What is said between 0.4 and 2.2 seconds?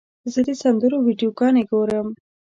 د سندرو ویډیوګانې ګورم.